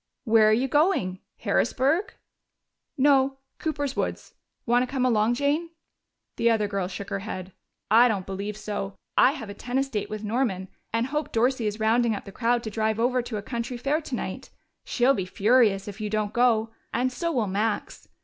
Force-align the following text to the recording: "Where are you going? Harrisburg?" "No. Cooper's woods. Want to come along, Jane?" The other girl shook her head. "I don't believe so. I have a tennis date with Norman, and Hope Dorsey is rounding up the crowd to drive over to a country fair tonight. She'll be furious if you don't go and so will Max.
"Where 0.23 0.49
are 0.49 0.51
you 0.51 0.67
going? 0.67 1.19
Harrisburg?" 1.37 2.15
"No. 2.97 3.37
Cooper's 3.59 3.95
woods. 3.95 4.33
Want 4.65 4.81
to 4.81 4.91
come 4.91 5.05
along, 5.05 5.35
Jane?" 5.35 5.69
The 6.37 6.49
other 6.49 6.67
girl 6.67 6.87
shook 6.87 7.11
her 7.11 7.19
head. 7.19 7.51
"I 7.91 8.07
don't 8.07 8.25
believe 8.25 8.57
so. 8.57 8.95
I 9.15 9.33
have 9.33 9.47
a 9.51 9.53
tennis 9.53 9.89
date 9.89 10.09
with 10.09 10.23
Norman, 10.23 10.69
and 10.91 11.05
Hope 11.05 11.31
Dorsey 11.31 11.67
is 11.67 11.79
rounding 11.79 12.15
up 12.15 12.25
the 12.25 12.31
crowd 12.31 12.63
to 12.63 12.71
drive 12.71 12.99
over 12.99 13.21
to 13.21 13.37
a 13.37 13.43
country 13.43 13.77
fair 13.77 14.01
tonight. 14.01 14.49
She'll 14.85 15.13
be 15.13 15.25
furious 15.27 15.87
if 15.87 16.01
you 16.01 16.09
don't 16.09 16.33
go 16.33 16.71
and 16.91 17.11
so 17.11 17.31
will 17.31 17.45
Max. 17.45 18.07